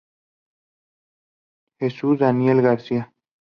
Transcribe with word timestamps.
Jesús 1.79 2.17
Daniel 2.17 2.63
García 2.63 3.13